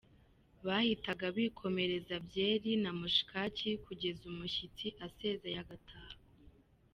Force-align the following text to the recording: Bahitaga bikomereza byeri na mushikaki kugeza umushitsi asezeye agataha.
Bahitaga 0.65 1.25
bikomereza 1.37 2.15
byeri 2.27 2.69
na 2.83 2.91
mushikaki 2.99 3.69
kugeza 3.85 4.21
umushitsi 4.31 4.87
asezeye 5.07 5.57
agataha. 5.63 6.15